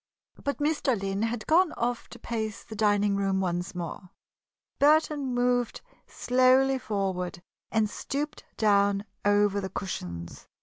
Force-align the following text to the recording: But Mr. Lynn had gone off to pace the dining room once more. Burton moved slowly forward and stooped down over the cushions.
But 0.43 0.57
Mr. 0.57 0.99
Lynn 0.99 1.21
had 1.21 1.45
gone 1.45 1.73
off 1.73 2.09
to 2.09 2.17
pace 2.17 2.63
the 2.63 2.75
dining 2.75 3.17
room 3.17 3.39
once 3.39 3.75
more. 3.75 4.09
Burton 4.79 5.31
moved 5.35 5.81
slowly 6.07 6.79
forward 6.79 7.43
and 7.71 7.87
stooped 7.87 8.43
down 8.57 9.05
over 9.23 9.61
the 9.61 9.69
cushions. 9.69 10.47